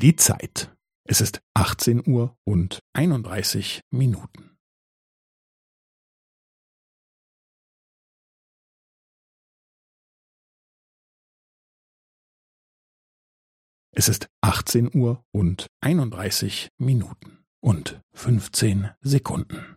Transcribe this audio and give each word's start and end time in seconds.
Die 0.00 0.16
Zeit. 0.16 0.74
Es 1.04 1.20
ist 1.20 1.42
18 1.54 2.00
Uhr 2.08 2.34
und 2.44 2.80
31 2.94 3.82
Minuten. 3.90 4.56
Es 13.94 14.08
ist 14.08 14.30
18 14.40 14.88
Uhr 14.96 15.22
und 15.34 15.66
31 15.82 16.70
Minuten 16.78 17.44
und 17.62 18.00
15 18.14 18.90
Sekunden. 19.02 19.76